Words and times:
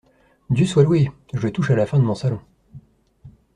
Dieu 0.49 0.65
soit 0.65 0.81
loué! 0.81 1.11
je 1.31 1.47
touche 1.47 1.69
à 1.69 1.75
la 1.75 1.85
fin 1.85 1.99
de 1.99 2.03
mon 2.03 2.15
Salon. 2.15 2.41